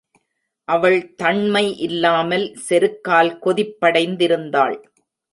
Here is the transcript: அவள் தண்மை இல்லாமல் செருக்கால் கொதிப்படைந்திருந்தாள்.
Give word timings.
அவள் 0.67 1.13
தண்மை 1.15 1.63
இல்லாமல் 1.77 2.45
செருக்கால் 2.69 3.29
கொதிப்படைந்திருந்தாள். 3.45 4.77